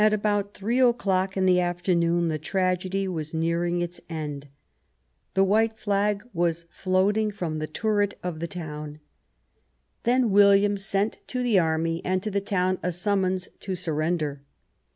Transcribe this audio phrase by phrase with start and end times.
[0.03, 4.47] About three o'clock in the afternoon the tragedy was nearing its end;
[5.35, 8.99] the white flag was floating 135 Bismarck from the turret of tHe town.
[10.01, 14.41] Then William sent to the army and to the town a summons to sur render.